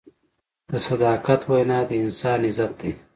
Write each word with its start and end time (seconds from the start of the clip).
د 0.69 0.71
صداقت 0.87 1.41
وینا 1.51 1.79
د 1.89 1.91
انسان 2.03 2.39
عزت 2.49 2.71
دی. 2.81 2.91